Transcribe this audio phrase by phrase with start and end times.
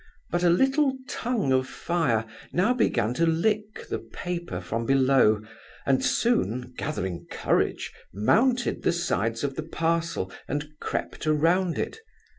[0.31, 5.43] But a little tongue of fire now began to lick the paper from below,
[5.85, 11.99] and soon, gathering courage, mounted the sides of the parcel, and crept around it.